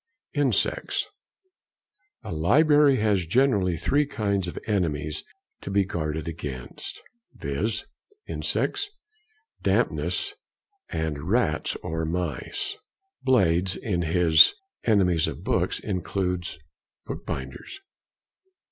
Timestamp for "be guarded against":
5.69-6.99